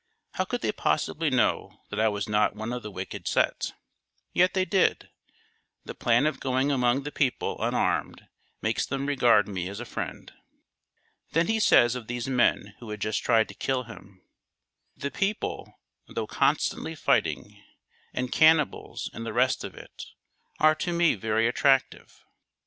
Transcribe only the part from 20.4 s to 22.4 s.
are to me very attractive."